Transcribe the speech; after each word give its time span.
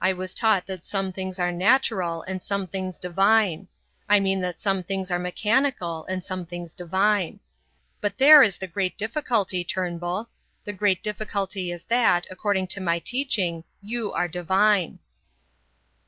I 0.00 0.12
was 0.12 0.34
taught 0.34 0.66
that 0.68 0.84
some 0.84 1.12
things 1.12 1.40
are 1.40 1.50
natural 1.50 2.22
and 2.28 2.40
some 2.40 2.68
things 2.68 2.96
divine. 2.96 3.66
I 4.08 4.20
mean 4.20 4.40
that 4.40 4.60
some 4.60 4.84
things 4.84 5.10
are 5.10 5.18
mechanical 5.18 6.04
and 6.04 6.22
some 6.22 6.46
things 6.46 6.74
divine. 6.74 7.40
But 8.00 8.18
there 8.18 8.44
is 8.44 8.58
the 8.58 8.68
great 8.68 8.96
difficulty, 8.96 9.64
Turnbull. 9.64 10.28
The 10.62 10.72
great 10.74 11.02
difficulty 11.02 11.72
is 11.72 11.86
that, 11.86 12.28
according 12.30 12.68
to 12.68 12.80
my 12.80 13.00
teaching, 13.00 13.64
you 13.82 14.12
are 14.12 14.28
divine." 14.28 15.00